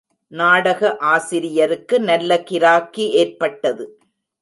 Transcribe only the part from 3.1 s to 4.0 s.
ஏற்பட்டது.